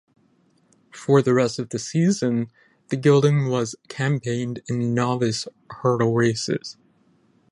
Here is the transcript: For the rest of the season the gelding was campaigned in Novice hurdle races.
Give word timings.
For 0.91 1.21
the 1.21 1.35
rest 1.35 1.59
of 1.59 1.69
the 1.69 1.77
season 1.77 2.47
the 2.87 2.97
gelding 2.97 3.49
was 3.49 3.75
campaigned 3.87 4.63
in 4.67 4.95
Novice 4.95 5.47
hurdle 5.69 6.15
races. 6.15 6.75